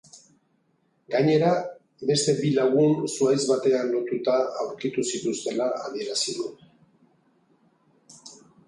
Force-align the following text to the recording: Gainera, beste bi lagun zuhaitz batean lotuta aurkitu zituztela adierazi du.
Gainera, 1.15 1.51
beste 2.11 2.35
bi 2.39 2.49
lagun 2.57 2.97
zuhaitz 3.11 3.45
batean 3.51 3.93
lotuta 3.97 4.39
aurkitu 4.65 5.07
zituztela 5.13 5.71
adierazi 5.87 6.39
du. 6.41 6.51